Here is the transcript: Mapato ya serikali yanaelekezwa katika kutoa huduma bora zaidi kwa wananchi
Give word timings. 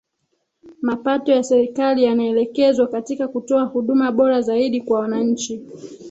Mapato 0.81 1.31
ya 1.31 1.43
serikali 1.43 2.03
yanaelekezwa 2.03 2.87
katika 2.87 3.27
kutoa 3.27 3.63
huduma 3.63 4.11
bora 4.11 4.41
zaidi 4.41 4.81
kwa 4.81 4.99
wananchi 4.99 5.61